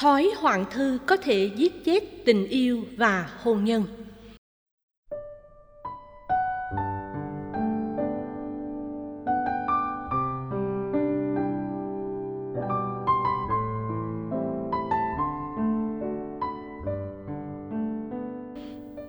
Thói 0.00 0.30
hoạn 0.40 0.64
thư 0.70 0.98
có 1.06 1.16
thể 1.16 1.50
giết 1.56 1.84
chết 1.84 2.24
tình 2.24 2.48
yêu 2.48 2.84
và 2.96 3.30
hôn 3.42 3.64
nhân. 3.64 3.84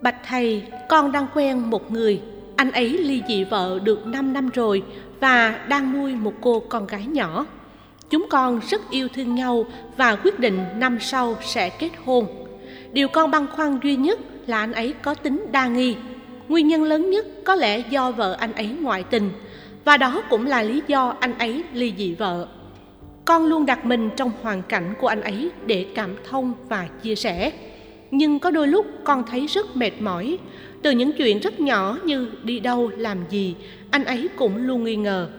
Bạch 0.02 0.16
thầy, 0.26 0.64
con 0.90 1.12
đang 1.12 1.28
quen 1.34 1.70
một 1.70 1.92
người. 1.92 2.22
Anh 2.56 2.72
ấy 2.72 2.90
ly 2.90 3.22
dị 3.28 3.44
vợ 3.44 3.80
được 3.84 4.06
5 4.06 4.34
năm 4.34 4.50
rồi 4.54 4.84
và 5.20 5.66
đang 5.70 5.94
nuôi 5.94 6.16
một 6.16 6.34
cô 6.42 6.60
con 6.70 6.88
gái 6.88 7.06
nhỏ. 7.06 7.46
Chúng 8.10 8.26
con 8.30 8.60
rất 8.70 8.90
yêu 8.90 9.08
thương 9.08 9.36
nhau 9.36 9.66
và 9.98 10.16
quyết 10.16 10.40
định 10.40 10.60
năm 10.76 10.98
sau 11.00 11.38
sẽ 11.42 11.70
kết 11.70 11.92
hôn. 12.06 12.26
Điều 12.92 13.08
con 13.08 13.32
băn 13.32 13.48
khoăn 13.48 13.80
duy 13.84 13.96
nhất 13.96 14.20
là 14.48 14.60
anh 14.60 14.72
ấy 14.72 14.94
có 15.02 15.14
tính 15.14 15.46
đa 15.52 15.68
nghi. 15.68 15.96
Nguyên 16.48 16.68
nhân 16.68 16.84
lớn 16.84 17.10
nhất 17.10 17.26
có 17.44 17.56
lẽ 17.56 17.80
do 17.90 18.12
vợ 18.12 18.36
anh 18.40 18.54
ấy 18.54 18.68
ngoại 18.82 19.04
tình 19.04 19.30
và 19.86 19.98
đó 19.98 20.22
cũng 20.30 20.46
là 20.48 20.62
lý 20.62 20.82
do 20.88 21.16
anh 21.20 21.38
ấy 21.38 21.64
ly 21.74 21.94
dị 21.98 22.16
vợ. 22.16 22.48
Con 23.26 23.46
luôn 23.46 23.66
đặt 23.66 23.86
mình 23.86 24.10
trong 24.16 24.32
hoàn 24.42 24.62
cảnh 24.62 24.94
của 25.00 25.08
anh 25.08 25.22
ấy 25.22 25.50
để 25.66 25.86
cảm 25.96 26.16
thông 26.30 26.54
và 26.70 26.88
chia 27.04 27.16
sẻ. 27.16 27.52
Nhưng 28.12 28.40
có 28.40 28.52
đôi 28.52 28.68
lúc 28.68 28.86
con 29.04 29.24
thấy 29.32 29.48
rất 29.48 29.76
mệt 29.76 29.92
mỏi. 30.00 30.38
Từ 30.82 30.92
những 30.92 31.12
chuyện 31.18 31.40
rất 31.40 31.60
nhỏ 31.60 31.98
như 32.04 32.32
đi 32.44 32.60
đâu, 32.60 32.92
làm 32.98 33.18
gì, 33.30 33.56
anh 33.92 34.06
ấy 34.06 34.30
cũng 34.36 34.58
luôn 34.58 34.84
nghi 34.84 34.96
ngờ. 34.96 35.30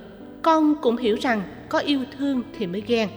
Con 0.43 0.75
cũng 0.83 0.97
hiểu 0.97 1.17
rằng 1.21 1.43
có 1.69 1.79
yêu 1.79 2.01
thương 2.19 2.43
thì 2.59 2.67
mới 2.67 2.83
ghen. 2.87 3.09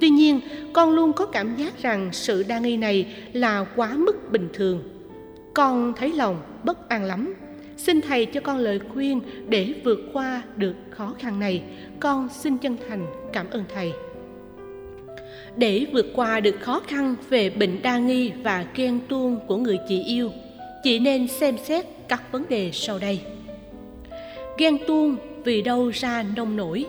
Tuy 0.00 0.08
nhiên, 0.08 0.40
con 0.72 0.90
luôn 0.90 1.12
có 1.12 1.26
cảm 1.26 1.56
giác 1.56 1.82
rằng 1.82 2.08
sự 2.12 2.44
đa 2.48 2.58
nghi 2.58 2.76
này 2.76 3.14
là 3.32 3.66
quá 3.76 3.94
mức 3.96 4.32
bình 4.32 4.48
thường. 4.52 4.82
Con 5.54 5.92
thấy 5.96 6.12
lòng 6.12 6.42
bất 6.64 6.88
an 6.88 7.04
lắm. 7.04 7.34
Xin 7.76 8.00
thầy 8.00 8.26
cho 8.26 8.40
con 8.40 8.58
lời 8.58 8.80
khuyên 8.92 9.20
để 9.48 9.74
vượt 9.84 10.00
qua 10.12 10.42
được 10.56 10.74
khó 10.90 11.14
khăn 11.18 11.40
này. 11.40 11.62
Con 12.00 12.28
xin 12.28 12.58
chân 12.58 12.76
thành 12.88 13.06
cảm 13.32 13.50
ơn 13.50 13.64
thầy. 13.74 13.92
Để 15.56 15.86
vượt 15.92 16.06
qua 16.14 16.40
được 16.40 16.54
khó 16.60 16.80
khăn 16.86 17.14
về 17.28 17.50
bệnh 17.50 17.82
đa 17.82 17.98
nghi 17.98 18.32
và 18.42 18.66
ghen 18.74 19.00
tuông 19.08 19.40
của 19.46 19.56
người 19.56 19.78
chị 19.88 20.04
yêu, 20.04 20.30
chị 20.82 20.98
nên 20.98 21.28
xem 21.28 21.56
xét 21.64 21.84
các 22.08 22.32
vấn 22.32 22.44
đề 22.48 22.70
sau 22.72 22.98
đây. 22.98 23.20
Ghen 24.58 24.78
tuông 24.86 25.16
vì 25.48 25.62
đâu 25.62 25.88
ra 25.88 26.24
nông 26.36 26.56
nổi. 26.56 26.86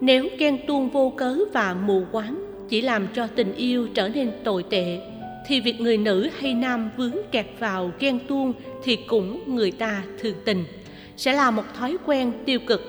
Nếu 0.00 0.28
ghen 0.38 0.58
tuông 0.66 0.90
vô 0.90 1.12
cớ 1.16 1.38
và 1.52 1.74
mù 1.74 2.02
quáng 2.12 2.44
chỉ 2.68 2.80
làm 2.80 3.06
cho 3.14 3.26
tình 3.26 3.54
yêu 3.54 3.88
trở 3.94 4.08
nên 4.08 4.32
tồi 4.44 4.64
tệ, 4.70 5.00
thì 5.46 5.60
việc 5.60 5.80
người 5.80 5.96
nữ 5.96 6.28
hay 6.38 6.54
nam 6.54 6.90
vướng 6.96 7.16
kẹt 7.32 7.46
vào 7.58 7.90
ghen 7.98 8.18
tuông 8.28 8.52
thì 8.84 8.96
cũng 8.96 9.54
người 9.54 9.70
ta 9.70 10.02
thường 10.18 10.34
tình, 10.44 10.64
sẽ 11.16 11.32
là 11.32 11.50
một 11.50 11.62
thói 11.78 11.96
quen 12.06 12.32
tiêu 12.44 12.58
cực, 12.66 12.82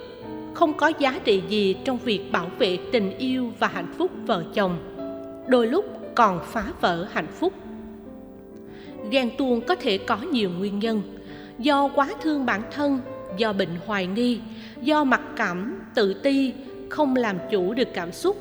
không 0.54 0.74
có 0.74 0.92
giá 1.00 1.20
trị 1.24 1.42
gì 1.50 1.76
trong 1.86 1.98
việc 1.98 2.32
bảo 2.32 2.52
vệ 2.60 2.78
tình 2.92 3.18
yêu 3.18 3.52
và 3.60 3.68
hạnh 3.68 3.94
phúc 3.98 4.12
vợ 4.26 4.44
chồng, 4.54 4.78
đôi 5.48 5.68
lúc 5.68 5.86
còn 6.16 6.40
phá 6.52 6.66
vỡ 6.82 7.08
hạnh 7.12 7.32
phúc. 7.40 7.54
Ghen 9.12 9.30
tuông 9.38 9.62
có 9.62 9.76
thể 9.76 9.98
có 9.98 10.18
nhiều 10.32 10.50
nguyên 10.50 10.80
nhân, 10.80 11.02
do 11.60 11.88
quá 11.88 12.10
thương 12.22 12.46
bản 12.46 12.62
thân 12.72 13.00
do 13.38 13.54
bệnh 13.54 13.76
hoài 13.86 14.08
nghi, 14.08 14.40
do 14.82 15.04
mặc 15.04 15.22
cảm 15.36 15.82
tự 15.96 16.14
ti, 16.14 16.54
không 16.90 17.16
làm 17.16 17.38
chủ 17.52 17.74
được 17.74 17.88
cảm 17.94 18.12
xúc, 18.12 18.38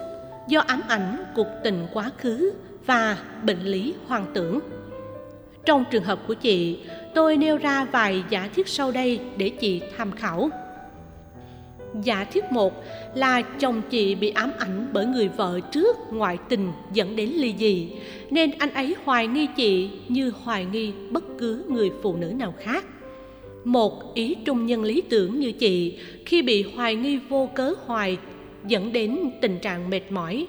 do 0.49 0.61
ám 0.61 0.83
ảnh 0.89 1.25
cuộc 1.35 1.49
tình 1.65 1.87
quá 1.93 2.11
khứ 2.19 2.53
và 2.87 3.19
bệnh 3.45 3.63
lý 3.63 3.95
hoang 4.07 4.27
tưởng. 4.35 4.61
Trong 5.65 5.85
trường 5.91 6.05
hợp 6.05 6.19
của 6.27 6.35
chị, 6.35 6.79
tôi 7.15 7.37
nêu 7.37 7.57
ra 7.57 7.85
vài 7.85 8.25
giả 8.31 8.49
thiết 8.55 8.69
sau 8.69 8.93
đây 8.93 9.21
để 9.37 9.49
chị 9.49 9.83
tham 9.97 10.13
khảo. 10.13 10.51
Giả 12.03 12.25
thiết 12.25 12.45
một 12.53 12.85
là 13.15 13.43
chồng 13.43 13.83
chị 13.91 14.15
bị 14.15 14.31
ám 14.31 14.53
ảnh 14.59 14.89
bởi 14.93 15.07
người 15.07 15.29
vợ 15.29 15.61
trước 15.73 15.97
ngoại 16.13 16.39
tình 16.49 16.73
dẫn 16.93 17.17
đến 17.17 17.29
ly 17.29 17.55
dị, 17.59 17.93
nên 18.31 18.51
anh 18.59 18.75
ấy 18.75 18.97
hoài 19.05 19.27
nghi 19.27 19.47
chị 19.57 19.91
như 20.09 20.33
hoài 20.43 20.65
nghi 20.65 20.93
bất 21.11 21.25
cứ 21.39 21.65
người 21.69 21.91
phụ 22.03 22.17
nữ 22.17 22.27
nào 22.27 22.55
khác 22.59 22.85
một 23.67 24.15
ý 24.15 24.37
trung 24.45 24.67
nhân 24.67 24.83
lý 24.83 25.01
tưởng 25.01 25.41
như 25.41 25.53
chị, 25.53 25.99
khi 26.27 26.43
bị 26.43 26.63
hoài 26.63 26.95
nghi 26.95 27.19
vô 27.29 27.51
cớ 27.55 27.73
hoài, 27.87 28.19
dẫn 28.67 28.93
đến 28.93 29.19
tình 29.41 29.59
trạng 29.59 29.91
mệt 29.91 30.01
mỏi. 30.11 30.47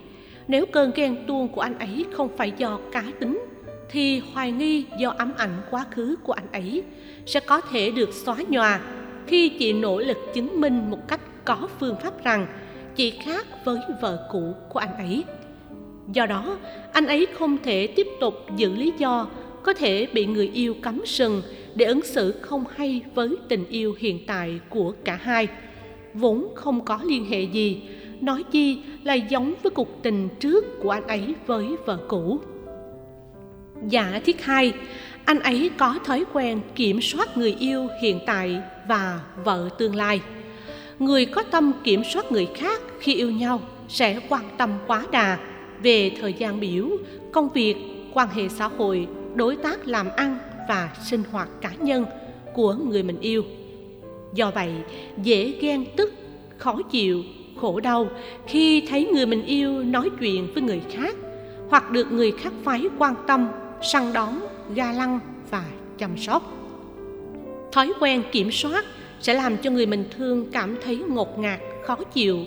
Nếu 0.47 0.66
cơn 0.66 0.91
ghen 0.95 1.16
tuông 1.27 1.47
của 1.47 1.61
anh 1.61 1.79
ấy 1.79 2.06
không 2.11 2.38
phải 2.38 2.51
do 2.57 2.79
cá 2.91 3.03
tính, 3.19 3.39
thì 3.89 4.22
hoài 4.33 4.51
nghi 4.51 4.85
do 5.00 5.09
ám 5.17 5.33
ảnh 5.38 5.61
quá 5.72 5.85
khứ 5.91 6.16
của 6.23 6.33
anh 6.33 6.51
ấy 6.51 6.83
sẽ 7.25 7.39
có 7.39 7.61
thể 7.61 7.91
được 7.91 8.09
xóa 8.13 8.38
nhòa. 8.50 8.79
Khi 9.27 9.50
chị 9.50 9.73
nỗ 9.73 10.00
lực 10.00 10.17
chứng 10.33 10.61
minh 10.61 10.89
một 10.89 11.07
cách 11.07 11.45
có 11.45 11.67
phương 11.79 11.95
pháp 12.03 12.23
rằng 12.23 12.47
chị 12.95 13.11
khác 13.11 13.47
với 13.66 13.79
vợ 14.01 14.27
cũ 14.31 14.53
của 14.69 14.79
anh 14.79 14.97
ấy. 14.97 15.23
Do 16.13 16.25
đó, 16.25 16.57
anh 16.94 17.07
ấy 17.07 17.27
không 17.33 17.57
thể 17.63 17.88
tiếp 17.88 18.07
tục 18.19 18.33
giữ 18.57 18.75
lý 18.75 18.94
do 18.97 19.27
có 19.67 19.73
thể 19.73 20.07
bị 20.13 20.25
người 20.25 20.51
yêu 20.53 20.75
cắm 20.81 21.01
sừng 21.05 21.41
để 21.75 21.85
ứng 21.85 22.01
xử 22.01 22.31
không 22.41 22.63
hay 22.75 23.01
với 23.16 23.29
tình 23.50 23.66
yêu 23.69 23.95
hiện 24.00 24.19
tại 24.28 24.59
của 24.69 24.94
cả 25.03 25.16
hai. 25.22 25.47
Vốn 26.13 26.47
không 26.55 26.85
có 26.85 27.00
liên 27.05 27.25
hệ 27.25 27.41
gì, 27.41 27.81
nói 28.22 28.44
chi 28.51 28.79
là 29.03 29.13
giống 29.13 29.53
với 29.63 29.69
cuộc 29.69 30.03
tình 30.03 30.29
trước 30.39 30.66
của 30.81 30.89
anh 30.89 31.07
ấy 31.07 31.35
với 31.45 31.66
vợ 31.85 31.97
cũ. 32.07 32.39
Giả 33.89 34.22
thiết 34.25 34.44
hai, 34.45 34.73
anh 35.25 35.39
ấy 35.39 35.69
có 35.77 36.00
thói 36.06 36.25
quen 36.33 36.59
kiểm 36.75 37.01
soát 37.01 37.38
người 37.38 37.56
yêu 37.59 37.88
hiện 38.01 38.19
tại 38.25 38.61
và 38.88 39.19
vợ 39.44 39.69
tương 39.77 39.95
lai. 39.95 40.22
Người 41.00 41.25
có 41.25 41.44
tâm 41.44 41.72
kiểm 41.83 42.03
soát 42.13 42.31
người 42.31 42.47
khác 42.56 42.81
khi 43.00 43.16
yêu 43.16 43.31
nhau 43.31 43.61
sẽ 43.88 44.19
quan 44.29 44.44
tâm 44.57 44.69
quá 44.88 45.06
đà 45.11 45.38
về 45.83 46.11
thời 46.22 46.33
gian 46.33 46.59
biểu, 46.59 46.89
công 47.31 47.50
việc, 47.50 47.75
quan 48.13 48.29
hệ 48.29 48.50
xã 48.50 48.67
hội 48.67 49.07
đối 49.37 49.55
tác 49.55 49.87
làm 49.87 50.07
ăn 50.15 50.37
và 50.67 50.89
sinh 51.03 51.23
hoạt 51.31 51.49
cá 51.61 51.71
nhân 51.79 52.05
của 52.53 52.73
người 52.73 53.03
mình 53.03 53.19
yêu. 53.19 53.43
Do 54.33 54.51
vậy, 54.51 54.71
dễ 55.17 55.53
ghen 55.61 55.85
tức, 55.95 56.13
khó 56.57 56.81
chịu, 56.91 57.23
khổ 57.61 57.79
đau 57.79 58.09
khi 58.47 58.87
thấy 58.89 59.05
người 59.05 59.25
mình 59.25 59.45
yêu 59.45 59.83
nói 59.83 60.09
chuyện 60.19 60.47
với 60.53 60.63
người 60.63 60.81
khác 60.91 61.15
hoặc 61.69 61.91
được 61.91 62.11
người 62.11 62.31
khác 62.31 62.53
phái 62.63 62.83
quan 62.97 63.15
tâm, 63.27 63.49
săn 63.81 64.13
đón, 64.13 64.39
ga 64.75 64.91
lăng 64.91 65.19
và 65.49 65.63
chăm 65.97 66.17
sóc. 66.17 66.53
Thói 67.71 67.93
quen 67.99 68.23
kiểm 68.31 68.51
soát 68.51 68.85
sẽ 69.19 69.33
làm 69.33 69.57
cho 69.57 69.71
người 69.71 69.85
mình 69.85 70.05
thương 70.17 70.51
cảm 70.51 70.77
thấy 70.83 71.03
ngột 71.07 71.39
ngạt, 71.39 71.59
khó 71.83 71.95
chịu, 71.95 72.39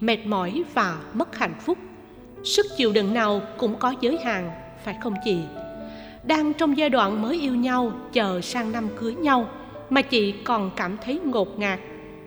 mệt 0.00 0.26
mỏi 0.26 0.62
và 0.74 0.98
mất 1.14 1.36
hạnh 1.36 1.54
phúc. 1.60 1.78
Sức 2.44 2.66
chịu 2.76 2.92
đựng 2.92 3.14
nào 3.14 3.42
cũng 3.58 3.76
có 3.76 3.94
giới 4.00 4.18
hạn, 4.24 4.50
phải 4.84 4.96
không 5.02 5.14
chị? 5.24 5.36
Đang 6.28 6.54
trong 6.54 6.76
giai 6.76 6.90
đoạn 6.90 7.22
mới 7.22 7.40
yêu 7.40 7.54
nhau, 7.54 7.92
chờ 8.12 8.40
sang 8.40 8.72
năm 8.72 8.88
cưới 8.96 9.14
nhau, 9.14 9.48
mà 9.90 10.02
chị 10.02 10.34
còn 10.44 10.70
cảm 10.76 10.96
thấy 11.04 11.20
ngột 11.24 11.58
ngạt, 11.58 11.80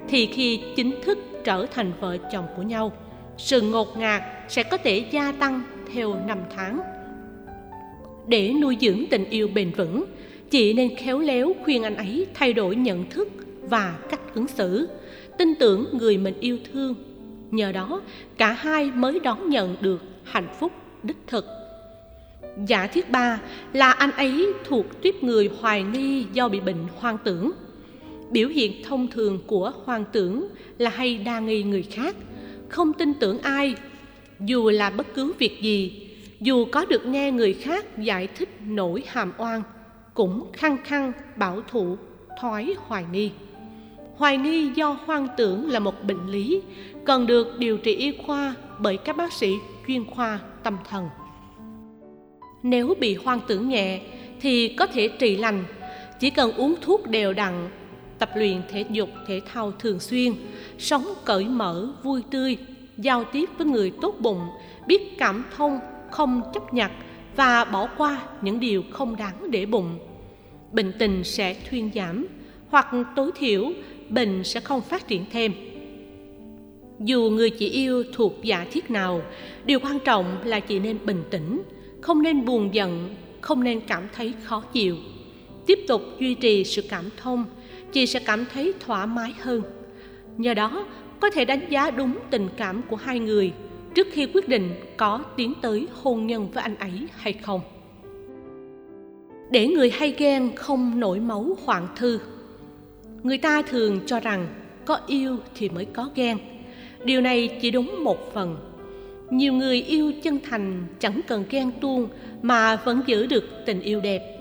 thì 0.07 0.25
khi 0.25 0.61
chính 0.75 0.91
thức 1.03 1.17
trở 1.43 1.65
thành 1.65 1.91
vợ 1.99 2.17
chồng 2.31 2.45
của 2.55 2.61
nhau, 2.61 2.91
sự 3.37 3.61
ngột 3.61 3.97
ngạt 3.97 4.21
sẽ 4.49 4.63
có 4.63 4.77
thể 4.77 5.05
gia 5.11 5.31
tăng 5.31 5.61
theo 5.93 6.15
năm 6.27 6.37
tháng. 6.55 6.79
Để 8.27 8.53
nuôi 8.61 8.77
dưỡng 8.81 9.05
tình 9.09 9.29
yêu 9.29 9.49
bền 9.55 9.71
vững, 9.71 10.05
chị 10.49 10.73
nên 10.73 10.95
khéo 10.95 11.19
léo 11.19 11.53
khuyên 11.63 11.83
anh 11.83 11.95
ấy 11.95 12.27
thay 12.33 12.53
đổi 12.53 12.75
nhận 12.75 13.09
thức 13.09 13.29
và 13.61 13.97
cách 14.09 14.33
ứng 14.33 14.47
xử, 14.47 14.89
tin 15.37 15.55
tưởng 15.59 15.85
người 15.91 16.17
mình 16.17 16.39
yêu 16.39 16.57
thương. 16.73 16.95
Nhờ 17.51 17.71
đó, 17.71 18.01
cả 18.37 18.51
hai 18.51 18.91
mới 18.91 19.19
đón 19.19 19.49
nhận 19.49 19.75
được 19.81 20.01
hạnh 20.23 20.47
phúc 20.59 20.71
đích 21.03 21.17
thực 21.27 21.60
giả 22.65 22.87
thiết 22.87 23.11
ba 23.11 23.39
là 23.73 23.91
anh 23.91 24.11
ấy 24.11 24.47
thuộc 24.65 25.01
tuyếp 25.01 25.23
người 25.23 25.49
hoài 25.59 25.83
nghi 25.83 26.25
do 26.33 26.49
bị 26.49 26.59
bệnh 26.59 26.87
hoang 26.95 27.17
tưởng. 27.23 27.51
Biểu 28.31 28.49
hiện 28.49 28.83
thông 28.83 29.07
thường 29.07 29.39
của 29.47 29.71
hoang 29.85 30.05
tưởng 30.11 30.47
là 30.77 30.89
hay 30.89 31.17
đa 31.17 31.39
nghi 31.39 31.63
người 31.63 31.83
khác, 31.83 32.15
không 32.69 32.93
tin 32.93 33.13
tưởng 33.13 33.41
ai, 33.41 33.75
dù 34.39 34.69
là 34.69 34.89
bất 34.89 35.13
cứ 35.13 35.33
việc 35.39 35.61
gì, 35.61 36.07
dù 36.39 36.65
có 36.65 36.85
được 36.85 37.05
nghe 37.05 37.31
người 37.31 37.53
khác 37.53 37.97
giải 37.97 38.27
thích 38.27 38.49
nỗi 38.65 39.03
hàm 39.07 39.33
oan, 39.37 39.61
cũng 40.13 40.51
khăng 40.53 40.77
khăng 40.83 41.11
bảo 41.35 41.61
thủ 41.67 41.97
thoái 42.41 42.75
hoài 42.77 43.05
nghi. 43.11 43.31
Hoài 44.15 44.37
nghi 44.37 44.71
do 44.75 44.97
hoang 45.05 45.27
tưởng 45.37 45.69
là 45.69 45.79
một 45.79 46.03
bệnh 46.03 46.27
lý, 46.27 46.61
cần 47.05 47.27
được 47.27 47.59
điều 47.59 47.77
trị 47.77 47.95
y 47.95 48.13
khoa 48.25 48.55
bởi 48.79 48.97
các 48.97 49.17
bác 49.17 49.33
sĩ 49.33 49.53
chuyên 49.87 50.05
khoa 50.05 50.39
tâm 50.63 50.77
thần 50.89 51.09
nếu 52.63 52.93
bị 52.99 53.15
hoang 53.15 53.39
tưởng 53.47 53.69
nhẹ, 53.69 54.01
thì 54.41 54.67
có 54.67 54.85
thể 54.85 55.07
trị 55.07 55.37
lành. 55.37 55.63
Chỉ 56.19 56.29
cần 56.29 56.51
uống 56.51 56.75
thuốc 56.81 57.07
đều 57.09 57.33
đặn, 57.33 57.69
tập 58.19 58.29
luyện 58.35 58.61
thể 58.69 58.85
dục, 58.89 59.09
thể 59.27 59.41
thao 59.53 59.71
thường 59.71 59.99
xuyên, 59.99 60.33
sống 60.77 61.05
cởi 61.25 61.45
mở, 61.45 61.87
vui 62.03 62.21
tươi, 62.31 62.57
giao 62.97 63.23
tiếp 63.23 63.49
với 63.57 63.67
người 63.67 63.91
tốt 64.01 64.15
bụng, 64.19 64.41
biết 64.87 65.17
cảm 65.17 65.45
thông, 65.57 65.79
không 66.11 66.41
chấp 66.53 66.73
nhặt 66.73 66.91
và 67.35 67.65
bỏ 67.65 67.89
qua 67.97 68.21
những 68.41 68.59
điều 68.59 68.83
không 68.91 69.15
đáng 69.15 69.51
để 69.51 69.65
bụng. 69.65 69.99
Bệnh 70.71 70.91
tình 70.99 71.23
sẽ 71.23 71.55
thuyên 71.69 71.89
giảm 71.95 72.27
hoặc 72.69 72.87
tối 73.15 73.31
thiểu 73.35 73.71
bệnh 74.09 74.43
sẽ 74.43 74.59
không 74.59 74.81
phát 74.81 75.07
triển 75.07 75.25
thêm. 75.31 75.53
Dù 76.99 77.29
người 77.29 77.49
chị 77.49 77.69
yêu 77.69 78.03
thuộc 78.13 78.33
giả 78.43 78.65
thiết 78.71 78.91
nào, 78.91 79.21
điều 79.65 79.79
quan 79.79 79.99
trọng 79.99 80.37
là 80.43 80.59
chị 80.59 80.79
nên 80.79 80.97
bình 81.05 81.23
tĩnh 81.29 81.61
không 82.01 82.21
nên 82.21 82.45
buồn 82.45 82.73
giận, 82.73 83.15
không 83.41 83.63
nên 83.63 83.81
cảm 83.81 84.03
thấy 84.15 84.33
khó 84.43 84.61
chịu. 84.73 84.95
Tiếp 85.65 85.79
tục 85.87 86.01
duy 86.19 86.35
trì 86.35 86.63
sự 86.63 86.81
cảm 86.89 87.09
thông, 87.17 87.45
chị 87.91 88.05
sẽ 88.05 88.19
cảm 88.19 88.45
thấy 88.53 88.73
thoải 88.79 89.07
mái 89.07 89.33
hơn. 89.39 89.61
Nhờ 90.37 90.53
đó, 90.53 90.85
có 91.19 91.29
thể 91.29 91.45
đánh 91.45 91.69
giá 91.69 91.91
đúng 91.91 92.15
tình 92.29 92.47
cảm 92.57 92.81
của 92.89 92.95
hai 92.95 93.19
người 93.19 93.53
trước 93.95 94.07
khi 94.11 94.27
quyết 94.33 94.47
định 94.47 94.73
có 94.97 95.23
tiến 95.35 95.53
tới 95.61 95.87
hôn 95.93 96.27
nhân 96.27 96.51
với 96.53 96.63
anh 96.63 96.75
ấy 96.75 97.07
hay 97.15 97.33
không. 97.33 97.61
Để 99.51 99.67
người 99.67 99.89
hay 99.89 100.15
ghen 100.17 100.55
không 100.55 100.99
nổi 100.99 101.19
máu 101.19 101.57
hoạn 101.65 101.87
thư, 101.95 102.19
người 103.23 103.37
ta 103.37 103.61
thường 103.61 103.99
cho 104.05 104.19
rằng 104.19 104.47
có 104.85 104.99
yêu 105.07 105.37
thì 105.55 105.69
mới 105.69 105.85
có 105.85 106.09
ghen. 106.15 106.37
Điều 107.03 107.21
này 107.21 107.57
chỉ 107.61 107.71
đúng 107.71 108.03
một 108.03 108.33
phần 108.33 108.70
nhiều 109.31 109.53
người 109.53 109.81
yêu 109.81 110.13
chân 110.23 110.39
thành, 110.49 110.83
chẳng 110.99 111.21
cần 111.27 111.43
ghen 111.49 111.71
tuông 111.81 112.07
mà 112.41 112.75
vẫn 112.75 113.01
giữ 113.05 113.27
được 113.27 113.43
tình 113.65 113.81
yêu 113.81 114.01
đẹp. 114.01 114.37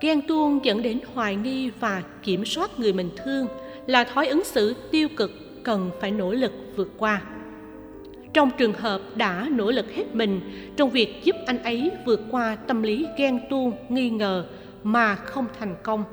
Ghen 0.00 0.20
tuông 0.20 0.64
dẫn 0.64 0.82
đến 0.82 1.00
hoài 1.14 1.36
nghi 1.36 1.70
và 1.80 2.02
kiểm 2.22 2.44
soát 2.44 2.78
người 2.78 2.92
mình 2.92 3.10
thương 3.24 3.46
là 3.86 4.04
thói 4.04 4.26
ứng 4.26 4.44
xử 4.44 4.74
tiêu 4.90 5.08
cực 5.16 5.30
cần 5.62 5.90
phải 6.00 6.10
nỗ 6.10 6.32
lực 6.32 6.52
vượt 6.76 6.92
qua. 6.98 7.22
Trong 8.32 8.50
trường 8.58 8.72
hợp 8.72 9.00
đã 9.16 9.48
nỗ 9.50 9.70
lực 9.70 9.94
hết 9.94 10.14
mình 10.14 10.40
trong 10.76 10.90
việc 10.90 11.24
giúp 11.24 11.36
anh 11.46 11.62
ấy 11.62 11.90
vượt 12.06 12.20
qua 12.30 12.56
tâm 12.56 12.82
lý 12.82 13.06
ghen 13.18 13.40
tuông, 13.50 13.72
nghi 13.88 14.10
ngờ 14.10 14.46
mà 14.82 15.14
không 15.14 15.46
thành 15.58 15.74
công, 15.82 16.04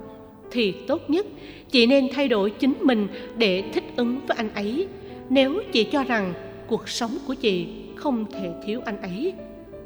thì 0.51 0.71
tốt 0.71 1.09
nhất 1.09 1.25
chị 1.71 1.85
nên 1.85 2.09
thay 2.13 2.27
đổi 2.27 2.49
chính 2.49 2.73
mình 2.81 3.07
để 3.37 3.63
thích 3.73 3.83
ứng 3.95 4.19
với 4.27 4.37
anh 4.37 4.53
ấy. 4.53 4.87
Nếu 5.29 5.61
chị 5.71 5.83
cho 5.83 6.03
rằng 6.03 6.33
cuộc 6.67 6.89
sống 6.89 7.17
của 7.27 7.33
chị 7.33 7.67
không 7.95 8.25
thể 8.31 8.51
thiếu 8.65 8.81
anh 8.85 9.01
ấy. 9.01 9.33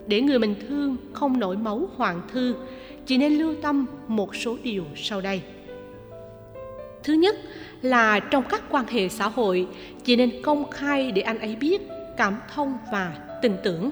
Để 0.08 0.22
người 0.22 0.40
mình 0.40 0.56
thương 0.68 0.98
không 1.14 1.40
nổi 1.40 1.58
máu 1.58 1.90
hoàng 1.96 2.22
thư, 2.34 2.56
chỉ 3.06 3.18
nên 3.18 3.34
lưu 3.34 3.56
tâm 3.62 3.86
một 4.08 4.36
số 4.36 4.58
điều 4.64 4.86
sau 4.96 5.22
đây. 5.22 5.42
Thứ 7.04 7.14
nhất 7.14 7.36
là 7.82 8.20
trong 8.20 8.44
các 8.50 8.64
quan 8.70 8.86
hệ 8.88 9.10
xã 9.10 9.28
hội, 9.28 9.68
chỉ 10.04 10.16
nên 10.16 10.42
công 10.44 10.72
khai 10.72 11.12
để 11.12 11.22
anh 11.22 11.40
ấy 11.40 11.56
biết 11.56 11.82
cảm 12.18 12.38
thông 12.54 12.78
và 12.92 13.18
tin 13.42 13.56
tưởng. 13.64 13.90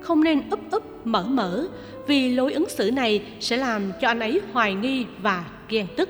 Không 0.00 0.24
nên 0.24 0.50
ấp 0.50 0.58
ấp 0.70 0.82
mở 1.04 1.22
mở, 1.22 1.66
vì 2.06 2.34
lối 2.34 2.52
ứng 2.52 2.68
xử 2.68 2.90
này 2.90 3.22
sẽ 3.40 3.56
làm 3.56 3.92
cho 4.00 4.08
anh 4.08 4.20
ấy 4.20 4.40
hoài 4.52 4.74
nghi 4.74 5.06
và 5.22 5.44
ghen 5.68 5.86
tức. 5.96 6.08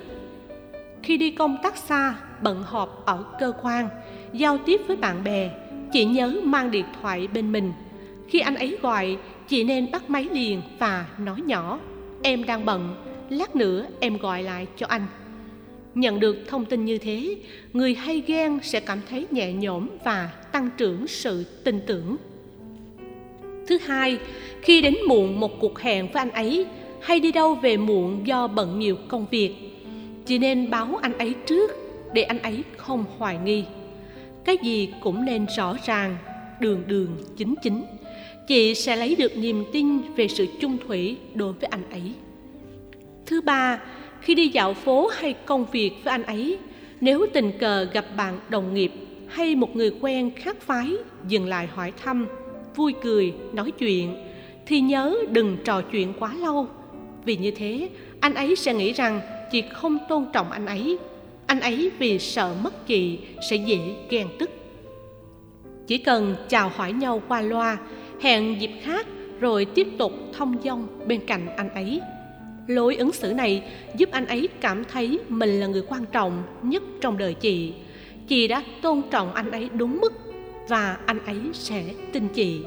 Khi 1.03 1.17
đi 1.17 1.31
công 1.31 1.57
tác 1.63 1.77
xa, 1.77 2.15
bận 2.41 2.63
họp 2.63 3.05
ở 3.05 3.23
cơ 3.39 3.53
quan, 3.61 3.89
giao 4.33 4.57
tiếp 4.65 4.81
với 4.87 4.95
bạn 4.97 5.23
bè 5.23 5.49
chị 5.93 6.05
nhớ 6.05 6.41
mang 6.43 6.71
điện 6.71 6.85
thoại 7.01 7.27
bên 7.33 7.51
mình. 7.51 7.73
Khi 8.27 8.39
anh 8.39 8.55
ấy 8.55 8.77
gọi, 8.81 9.17
chị 9.47 9.63
nên 9.63 9.91
bắt 9.91 10.09
máy 10.09 10.27
liền 10.31 10.61
và 10.79 11.05
nói 11.17 11.41
nhỏ, 11.45 11.79
em 12.23 12.43
đang 12.43 12.65
bận, 12.65 12.95
lát 13.29 13.55
nữa 13.55 13.85
em 13.99 14.17
gọi 14.17 14.43
lại 14.43 14.67
cho 14.77 14.87
anh. 14.89 15.05
Nhận 15.95 16.19
được 16.19 16.37
thông 16.47 16.65
tin 16.65 16.85
như 16.85 16.97
thế, 16.97 17.35
người 17.73 17.95
hay 17.95 18.23
ghen 18.27 18.59
sẽ 18.63 18.79
cảm 18.79 19.01
thấy 19.09 19.27
nhẹ 19.31 19.53
nhõm 19.53 19.87
và 20.03 20.29
tăng 20.51 20.69
trưởng 20.77 21.07
sự 21.07 21.43
tin 21.63 21.81
tưởng. 21.87 22.17
Thứ 23.67 23.77
hai, 23.77 24.17
khi 24.61 24.81
đến 24.81 24.95
muộn 25.07 25.39
một 25.39 25.59
cuộc 25.59 25.79
hẹn 25.79 26.07
với 26.13 26.19
anh 26.19 26.31
ấy, 26.31 26.65
hay 27.01 27.19
đi 27.19 27.31
đâu 27.31 27.55
về 27.55 27.77
muộn 27.77 28.27
do 28.27 28.47
bận 28.47 28.79
nhiều 28.79 28.97
công 29.07 29.25
việc, 29.31 29.53
chị 30.25 30.37
nên 30.37 30.69
báo 30.69 30.99
anh 31.01 31.17
ấy 31.17 31.35
trước 31.45 31.71
để 32.13 32.23
anh 32.23 32.39
ấy 32.39 32.63
không 32.77 33.05
hoài 33.17 33.37
nghi 33.45 33.63
cái 34.45 34.57
gì 34.63 34.93
cũng 35.01 35.25
nên 35.25 35.45
rõ 35.57 35.75
ràng, 35.85 36.17
đường 36.59 36.83
đường 36.87 37.17
chính 37.37 37.55
chính. 37.63 37.83
Chị 38.47 38.75
sẽ 38.75 38.95
lấy 38.95 39.15
được 39.15 39.37
niềm 39.37 39.63
tin 39.71 40.01
về 40.15 40.27
sự 40.27 40.47
chung 40.59 40.77
thủy 40.87 41.17
đối 41.33 41.53
với 41.53 41.69
anh 41.71 41.89
ấy. 41.89 42.13
Thứ 43.25 43.41
ba, 43.41 43.81
khi 44.21 44.35
đi 44.35 44.47
dạo 44.47 44.73
phố 44.73 45.07
hay 45.07 45.33
công 45.33 45.65
việc 45.71 45.91
với 46.03 46.11
anh 46.11 46.23
ấy, 46.23 46.57
nếu 47.01 47.25
tình 47.33 47.51
cờ 47.59 47.83
gặp 47.83 48.05
bạn 48.17 48.39
đồng 48.49 48.73
nghiệp 48.73 48.91
hay 49.27 49.55
một 49.55 49.75
người 49.75 49.91
quen 50.01 50.31
khác 50.35 50.61
phái 50.61 50.93
dừng 51.27 51.47
lại 51.47 51.67
hỏi 51.67 51.93
thăm, 52.03 52.27
vui 52.75 52.93
cười, 53.03 53.33
nói 53.53 53.71
chuyện, 53.71 54.15
thì 54.65 54.81
nhớ 54.81 55.15
đừng 55.29 55.57
trò 55.63 55.81
chuyện 55.81 56.13
quá 56.19 56.33
lâu. 56.33 56.67
Vì 57.25 57.37
như 57.37 57.51
thế, 57.51 57.89
anh 58.19 58.33
ấy 58.33 58.55
sẽ 58.55 58.73
nghĩ 58.73 58.93
rằng 58.93 59.21
chị 59.51 59.63
không 59.73 59.97
tôn 60.09 60.25
trọng 60.33 60.51
anh 60.51 60.65
ấy 60.65 60.97
anh 61.51 61.59
ấy 61.59 61.91
vì 61.99 62.19
sợ 62.19 62.55
mất 62.63 62.87
chị 62.87 63.19
sẽ 63.49 63.55
dễ 63.55 63.77
ghen 64.09 64.27
tức. 64.39 64.49
Chỉ 65.87 65.97
cần 65.97 66.35
chào 66.49 66.69
hỏi 66.69 66.93
nhau 66.93 67.21
qua 67.27 67.41
loa, 67.41 67.77
hẹn 68.21 68.61
dịp 68.61 68.71
khác 68.81 69.07
rồi 69.39 69.65
tiếp 69.65 69.87
tục 69.97 70.13
thông 70.33 70.55
dong 70.63 70.87
bên 71.07 71.21
cạnh 71.27 71.47
anh 71.57 71.69
ấy. 71.69 72.01
Lối 72.67 72.95
ứng 72.95 73.11
xử 73.11 73.33
này 73.33 73.63
giúp 73.95 74.09
anh 74.11 74.25
ấy 74.25 74.49
cảm 74.61 74.83
thấy 74.83 75.19
mình 75.29 75.59
là 75.59 75.67
người 75.67 75.83
quan 75.87 76.05
trọng 76.11 76.43
nhất 76.61 76.83
trong 77.01 77.17
đời 77.17 77.33
chị. 77.33 77.73
Chị 78.27 78.47
đã 78.47 78.63
tôn 78.81 79.01
trọng 79.11 79.33
anh 79.33 79.51
ấy 79.51 79.69
đúng 79.73 79.99
mức 80.01 80.13
và 80.67 80.97
anh 81.05 81.25
ấy 81.25 81.39
sẽ 81.53 81.83
tin 82.13 82.27
chị. 82.27 82.61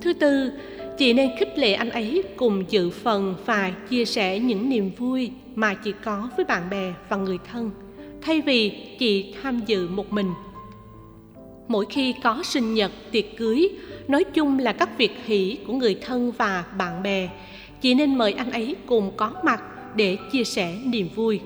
Thứ 0.00 0.12
tư 0.12 0.50
chị 0.98 1.12
nên 1.12 1.30
khích 1.38 1.58
lệ 1.58 1.72
anh 1.72 1.90
ấy 1.90 2.22
cùng 2.36 2.64
dự 2.68 2.90
phần 2.90 3.34
và 3.46 3.72
chia 3.90 4.04
sẻ 4.04 4.38
những 4.38 4.68
niềm 4.68 4.90
vui 4.98 5.30
mà 5.54 5.74
chị 5.74 5.92
có 6.04 6.28
với 6.36 6.44
bạn 6.44 6.70
bè 6.70 6.92
và 7.08 7.16
người 7.16 7.38
thân. 7.52 7.70
Thay 8.22 8.40
vì 8.40 8.72
chị 8.98 9.34
tham 9.42 9.60
dự 9.66 9.88
một 9.88 10.12
mình. 10.12 10.30
Mỗi 11.68 11.86
khi 11.90 12.14
có 12.22 12.42
sinh 12.42 12.74
nhật, 12.74 12.92
tiệc 13.10 13.24
cưới, 13.36 13.68
nói 14.08 14.24
chung 14.24 14.58
là 14.58 14.72
các 14.72 14.98
việc 14.98 15.12
hỷ 15.24 15.58
của 15.66 15.72
người 15.72 15.94
thân 15.94 16.32
và 16.38 16.64
bạn 16.78 17.02
bè, 17.02 17.28
chị 17.80 17.94
nên 17.94 18.18
mời 18.18 18.32
anh 18.32 18.50
ấy 18.50 18.76
cùng 18.86 19.12
có 19.16 19.32
mặt 19.44 19.62
để 19.96 20.16
chia 20.32 20.44
sẻ 20.44 20.76
niềm 20.84 21.08
vui. 21.14 21.40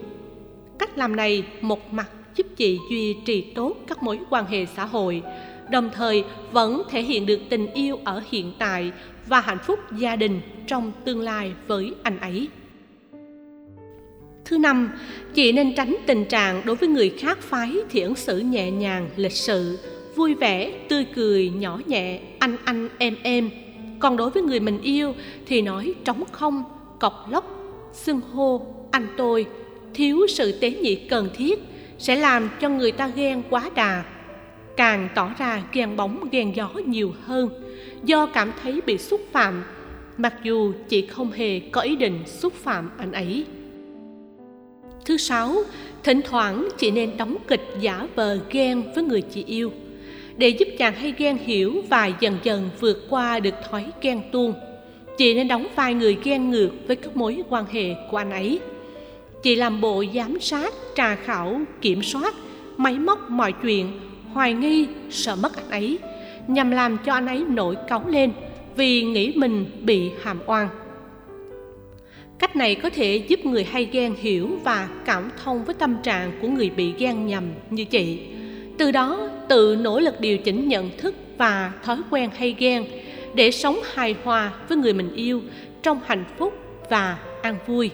Cách 0.78 0.98
làm 0.98 1.16
này 1.16 1.42
một 1.60 1.92
mặt 1.92 2.10
giúp 2.36 2.46
chị 2.56 2.78
duy 2.90 3.14
trì 3.24 3.40
tốt 3.40 3.76
các 3.86 4.02
mối 4.02 4.18
quan 4.30 4.46
hệ 4.46 4.66
xã 4.66 4.84
hội, 4.84 5.22
đồng 5.70 5.90
thời 5.94 6.24
vẫn 6.52 6.82
thể 6.90 7.02
hiện 7.02 7.26
được 7.26 7.40
tình 7.48 7.72
yêu 7.72 7.98
ở 8.04 8.22
hiện 8.30 8.52
tại 8.58 8.92
và 9.28 9.40
hạnh 9.40 9.58
phúc 9.66 9.78
gia 9.98 10.16
đình 10.16 10.40
trong 10.66 10.92
tương 11.04 11.20
lai 11.20 11.52
với 11.66 11.94
anh 12.02 12.18
ấy. 12.18 12.48
Thứ 14.44 14.58
năm, 14.58 14.90
chị 15.34 15.52
nên 15.52 15.74
tránh 15.74 15.96
tình 16.06 16.24
trạng 16.24 16.62
đối 16.64 16.76
với 16.76 16.88
người 16.88 17.10
khác 17.18 17.38
phái 17.40 17.76
thì 17.90 18.00
ứng 18.00 18.14
xử 18.14 18.38
nhẹ 18.38 18.70
nhàng, 18.70 19.10
lịch 19.16 19.32
sự, 19.32 19.78
vui 20.14 20.34
vẻ, 20.34 20.72
tươi 20.88 21.06
cười, 21.14 21.50
nhỏ 21.50 21.80
nhẹ, 21.86 22.20
anh 22.38 22.56
anh, 22.64 22.88
em 22.98 23.16
em. 23.22 23.50
Còn 23.98 24.16
đối 24.16 24.30
với 24.30 24.42
người 24.42 24.60
mình 24.60 24.80
yêu 24.80 25.14
thì 25.46 25.62
nói 25.62 25.94
trống 26.04 26.24
không, 26.32 26.64
cọc 27.00 27.26
lóc, 27.30 27.44
xưng 27.92 28.20
hô, 28.20 28.66
anh 28.90 29.06
tôi. 29.16 29.46
Thiếu 29.94 30.26
sự 30.28 30.58
tế 30.60 30.70
nhị 30.70 30.94
cần 30.94 31.28
thiết 31.36 31.58
sẽ 31.98 32.16
làm 32.16 32.50
cho 32.60 32.68
người 32.68 32.92
ta 32.92 33.08
ghen 33.08 33.42
quá 33.50 33.70
đà 33.74 34.04
càng 34.78 35.08
tỏ 35.14 35.30
ra 35.38 35.62
ghen 35.72 35.96
bóng, 35.96 36.28
ghen 36.32 36.56
gió 36.56 36.70
nhiều 36.86 37.14
hơn. 37.26 37.50
Do 38.04 38.26
cảm 38.26 38.52
thấy 38.62 38.80
bị 38.86 38.98
xúc 38.98 39.20
phạm, 39.32 39.64
mặc 40.16 40.34
dù 40.42 40.72
chị 40.88 41.06
không 41.06 41.32
hề 41.32 41.60
có 41.60 41.80
ý 41.80 41.96
định 41.96 42.18
xúc 42.26 42.52
phạm 42.52 42.90
anh 42.98 43.12
ấy. 43.12 43.44
Thứ 45.04 45.16
sáu, 45.16 45.56
thỉnh 46.02 46.20
thoảng 46.24 46.68
chị 46.78 46.90
nên 46.90 47.16
đóng 47.16 47.36
kịch 47.48 47.66
giả 47.80 48.06
vờ 48.14 48.38
ghen 48.50 48.82
với 48.94 49.04
người 49.04 49.22
chị 49.22 49.44
yêu. 49.46 49.72
Để 50.36 50.48
giúp 50.48 50.68
chàng 50.78 50.94
hay 50.94 51.14
ghen 51.18 51.38
hiểu 51.38 51.82
và 51.88 52.06
dần 52.20 52.38
dần 52.42 52.70
vượt 52.80 53.06
qua 53.10 53.40
được 53.40 53.54
thói 53.70 53.86
ghen 54.02 54.22
tuông, 54.32 54.54
chị 55.16 55.34
nên 55.34 55.48
đóng 55.48 55.66
vai 55.76 55.94
người 55.94 56.18
ghen 56.24 56.50
ngược 56.50 56.70
với 56.86 56.96
các 56.96 57.16
mối 57.16 57.42
quan 57.48 57.64
hệ 57.72 57.94
của 58.10 58.16
anh 58.16 58.30
ấy. 58.30 58.60
Chị 59.42 59.56
làm 59.56 59.80
bộ 59.80 60.04
giám 60.14 60.40
sát 60.40 60.74
trà 60.96 61.14
khảo, 61.14 61.60
kiểm 61.80 62.02
soát, 62.02 62.34
máy 62.76 62.98
móc 62.98 63.30
mọi 63.30 63.52
chuyện 63.62 64.00
hoài 64.32 64.52
nghi, 64.52 64.86
sợ 65.10 65.36
mất 65.36 65.56
anh 65.56 65.70
ấy, 65.70 65.98
nhằm 66.48 66.70
làm 66.70 66.98
cho 67.04 67.12
anh 67.12 67.26
ấy 67.26 67.44
nổi 67.48 67.76
cáu 67.88 68.04
lên 68.08 68.32
vì 68.76 69.02
nghĩ 69.02 69.32
mình 69.36 69.66
bị 69.82 70.10
hàm 70.22 70.38
oan. 70.46 70.68
Cách 72.38 72.56
này 72.56 72.74
có 72.74 72.90
thể 72.90 73.16
giúp 73.16 73.46
người 73.46 73.64
hay 73.64 73.88
ghen 73.92 74.14
hiểu 74.20 74.58
và 74.64 74.88
cảm 75.04 75.30
thông 75.44 75.64
với 75.64 75.74
tâm 75.74 75.96
trạng 76.02 76.32
của 76.42 76.48
người 76.48 76.70
bị 76.70 76.92
ghen 76.98 77.26
nhầm 77.26 77.44
như 77.70 77.84
chị. 77.84 78.20
Từ 78.78 78.90
đó, 78.90 79.28
tự 79.48 79.76
nỗ 79.80 80.00
lực 80.00 80.20
điều 80.20 80.38
chỉnh 80.38 80.68
nhận 80.68 80.90
thức 80.98 81.14
và 81.38 81.72
thói 81.84 81.98
quen 82.10 82.30
hay 82.36 82.54
ghen 82.58 82.84
để 83.34 83.50
sống 83.50 83.78
hài 83.94 84.14
hòa 84.24 84.52
với 84.68 84.78
người 84.78 84.92
mình 84.92 85.14
yêu 85.14 85.42
trong 85.82 86.00
hạnh 86.06 86.24
phúc 86.38 86.54
và 86.90 87.18
an 87.42 87.56
vui. 87.66 87.90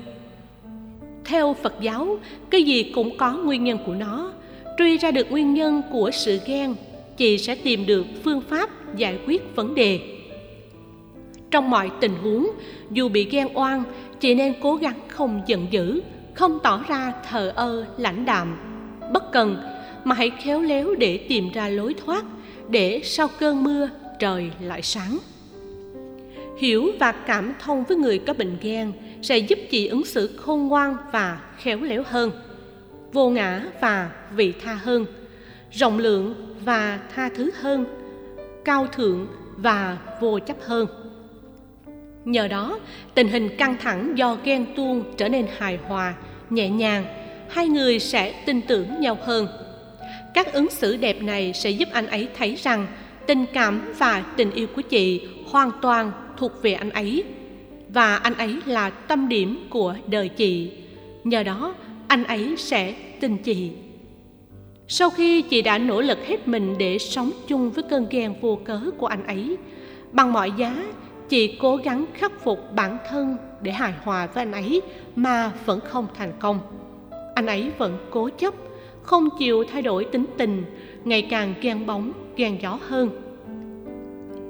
Theo 1.25 1.55
phật 1.63 1.75
giáo, 1.81 2.19
cái 2.51 2.63
gì 2.63 2.93
cũng 2.95 3.17
có 3.17 3.33
nguyên 3.33 3.65
nhân 3.65 3.79
của 3.87 3.95
nó 3.95 4.33
truy 4.79 4.97
ra 4.97 5.11
được 5.11 5.31
nguyên 5.31 5.55
nhân 5.55 5.83
của 5.93 6.11
sự 6.11 6.39
ghen, 6.47 6.75
chị 7.17 7.39
sẽ 7.39 7.55
tìm 7.55 7.87
được 7.87 8.07
phương 8.25 8.41
pháp 8.41 8.97
giải 8.97 9.19
quyết 9.27 9.43
vấn 9.55 9.75
đề. 9.75 10.01
Trong 11.51 11.71
mọi 11.71 11.91
tình 12.01 12.15
huống, 12.23 12.51
dù 12.91 13.09
bị 13.09 13.25
ghen 13.31 13.49
oan, 13.55 13.83
chị 14.21 14.35
nên 14.35 14.55
cố 14.63 14.77
gắng 14.77 14.99
không 15.09 15.43
giận 15.47 15.67
dữ, 15.71 16.01
không 16.35 16.59
tỏ 16.63 16.85
ra 16.89 17.13
thờ 17.31 17.53
ơ, 17.57 17.87
lãnh 17.97 18.25
đạm. 18.25 18.57
Bất 19.13 19.33
cần, 19.33 19.57
mà 20.05 20.15
hãy 20.15 20.31
khéo 20.43 20.63
léo 20.63 20.95
để 20.95 21.19
tìm 21.19 21.51
ra 21.55 21.69
lối 21.69 21.95
thoát 21.95 22.25
để 22.69 23.01
sau 23.05 23.29
cơn 23.39 23.65
mưa, 23.65 23.89
trời 24.19 24.51
lại 24.61 24.83
sáng. 24.83 25.19
Hiểu 26.59 26.93
và 26.99 27.13
cảm 27.13 27.53
thông 27.61 27.85
với 27.85 27.97
người 27.97 28.19
có 28.19 28.35
bệnh 28.35 28.57
ghen 28.61 28.93
sẽ 29.23 29.39
giúp 29.39 29.59
chị 29.71 29.87
ứng 29.87 30.05
xử 30.05 30.37
khôn 30.37 30.69
ngoan 30.69 30.97
và 31.13 31.41
khéo 31.59 31.81
léo 31.81 32.03
hơn 32.07 32.31
vô 33.15 33.31
ngã 33.31 33.63
và 33.81 34.11
vị 34.37 34.53
tha 34.65 34.75
hơn, 34.75 35.07
rộng 35.73 35.99
lượng 35.99 36.55
và 36.65 37.01
tha 37.15 37.29
thứ 37.37 37.51
hơn, 37.61 37.85
cao 38.65 38.87
thượng 38.87 39.27
và 39.57 39.99
vô 40.21 40.39
chấp 40.39 40.57
hơn. 40.61 40.87
Nhờ 42.25 42.49
đó, 42.49 42.79
tình 43.15 43.29
hình 43.29 43.57
căng 43.57 43.77
thẳng 43.81 44.19
do 44.19 44.37
ghen 44.45 44.67
tuông 44.77 45.05
trở 45.17 45.29
nên 45.29 45.47
hài 45.59 45.77
hòa, 45.77 46.15
nhẹ 46.51 46.69
nhàng, 46.69 47.05
hai 47.49 47.69
người 47.69 47.99
sẽ 47.99 48.43
tin 48.47 48.61
tưởng 48.61 49.01
nhau 49.01 49.19
hơn. 49.23 49.49
Các 50.35 50.53
ứng 50.53 50.71
xử 50.71 50.97
đẹp 50.97 51.23
này 51.23 51.53
sẽ 51.53 51.71
giúp 51.71 51.89
anh 51.93 52.07
ấy 52.07 52.29
thấy 52.39 52.55
rằng 52.55 52.87
tình 53.27 53.45
cảm 53.53 53.93
và 53.99 54.25
tình 54.37 54.51
yêu 54.51 54.67
của 54.77 54.83
chị 54.83 55.29
hoàn 55.51 55.71
toàn 55.83 56.13
thuộc 56.37 56.53
về 56.63 56.73
anh 56.73 56.91
ấy, 56.91 57.25
và 57.89 58.17
anh 58.17 58.35
ấy 58.35 58.57
là 58.67 58.91
tâm 58.91 59.29
điểm 59.29 59.67
của 59.71 59.95
đời 60.07 60.29
chị. 60.29 60.73
Nhờ 61.25 61.43
đó 61.43 61.75
anh 62.09 62.25
ấy 62.25 62.55
sẽ 62.57 62.95
tin 63.21 63.37
chị. 63.37 63.73
Sau 64.89 65.11
khi 65.11 65.43
chị 65.43 65.63
đã 65.63 65.79
nỗ 65.79 66.01
lực 66.01 66.27
hết 66.27 66.49
mình 66.49 66.75
để 66.79 66.99
sống 66.99 67.31
chung 67.47 67.71
với 67.71 67.85
cơn 67.91 68.07
ghen 68.11 68.35
vô 68.41 68.59
cớ 68.65 68.81
của 68.99 69.07
anh 69.07 69.27
ấy, 69.27 69.57
bằng 70.13 70.33
mọi 70.33 70.53
giá, 70.57 70.85
chị 71.29 71.57
cố 71.61 71.77
gắng 71.77 72.07
khắc 72.15 72.33
phục 72.45 72.59
bản 72.75 72.99
thân 73.09 73.37
để 73.63 73.73
hài 73.73 73.93
hòa 74.03 74.27
với 74.27 74.43
anh 74.43 74.53
ấy 74.53 74.83
mà 75.17 75.53
vẫn 75.67 75.81
không 75.81 76.07
thành 76.15 76.33
công. 76.39 76.61
Anh 77.35 77.47
ấy 77.47 77.71
vẫn 77.79 77.99
cố 78.11 78.29
chấp, 78.39 78.55
không 79.03 79.29
chịu 79.39 79.65
thay 79.73 79.83
đổi 79.83 80.05
tính 80.05 80.25
tình, 80.39 80.65
ngày 81.05 81.23
càng 81.31 81.55
ghen 81.61 81.87
bóng, 81.87 82.13
ghen 82.37 82.59
gió 82.63 82.79
hơn. 82.89 83.11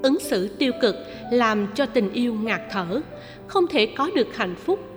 Ứng 0.03 0.19
xử 0.21 0.49
tiêu 0.49 0.73
cực 0.81 0.97
làm 1.31 1.67
cho 1.75 1.87
tình 1.87 2.13
yêu 2.13 2.35
ngạt 2.35 2.61
thở, 2.71 3.01
không 3.47 3.67
thể 3.67 3.87
có 3.87 4.11
được 4.15 4.37
hạnh 4.37 4.55
phúc 4.55 4.94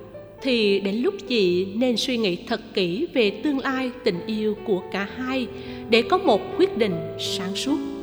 thì 0.48 0.80
đến 0.80 0.96
lúc 0.96 1.14
chị 1.28 1.66
nên 1.76 1.98
suy 1.98 2.18
nghĩ 2.18 2.38
thật 2.48 2.62
kỹ 2.74 3.08
về 3.14 3.30
tương 3.30 3.60
lai 3.60 3.92
tình 4.04 4.20
yêu 4.26 4.58
của 4.66 4.84
cả 4.92 5.08
hai 5.18 5.48
để 5.90 6.02
có 6.02 6.18
một 6.18 6.42
quyết 6.58 6.78
định 6.78 6.96
sáng 7.20 7.56
suốt. 7.56 7.97